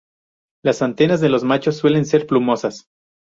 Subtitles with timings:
[0.65, 2.87] Las antenas de los machos suelen ser plumosas.